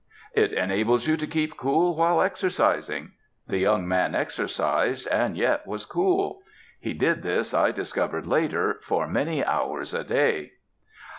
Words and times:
"IT 0.33 0.51
ENABLES 0.53 1.05
YOU 1.07 1.15
TO 1.15 1.27
KEEP 1.27 1.57
COOL 1.57 1.95
WHILE 1.95 2.23
EXERCISING." 2.23 3.11
The 3.45 3.59
young 3.59 3.87
man 3.87 4.15
exercised, 4.15 5.07
and 5.09 5.37
yet 5.37 5.67
was 5.67 5.85
cool. 5.85 6.39
He 6.79 6.93
did 6.93 7.21
this, 7.21 7.53
I 7.53 7.69
discovered 7.71 8.25
later, 8.25 8.79
for 8.81 9.05
many 9.07 9.45
hours 9.45 9.93
a 9.93 10.03
day. 10.03 10.53